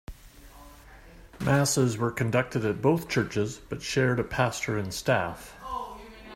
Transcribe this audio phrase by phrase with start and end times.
[1.41, 5.55] Masses were conducted at both churches, but shared a pastor and staff.